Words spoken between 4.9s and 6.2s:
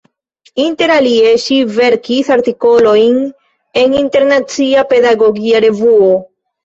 Pedagogia Revuo.